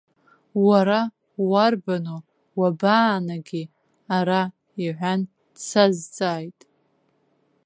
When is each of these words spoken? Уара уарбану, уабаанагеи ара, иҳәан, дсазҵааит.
Уара 0.67 0.99
уарбану, 1.51 2.19
уабаанагеи 2.59 3.65
ара, 4.17 4.41
иҳәан, 4.83 5.21
дсазҵааит. 5.55 6.59